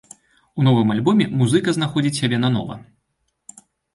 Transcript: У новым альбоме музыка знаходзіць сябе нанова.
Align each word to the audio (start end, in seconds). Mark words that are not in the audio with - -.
У 0.59 0.63
новым 0.67 0.93
альбоме 0.93 1.27
музыка 1.41 1.69
знаходзіць 1.77 2.13
сябе 2.21 2.37
нанова. 2.45 2.81